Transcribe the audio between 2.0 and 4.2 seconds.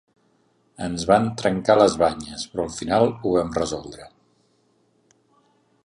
banyes, però al final ho vam resoldre.